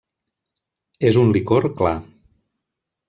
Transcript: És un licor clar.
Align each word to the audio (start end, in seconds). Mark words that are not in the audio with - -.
És 1.11 1.19
un 1.25 1.29
licor 1.37 1.67
clar. 1.83 1.95